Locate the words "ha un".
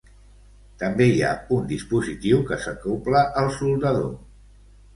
1.27-1.67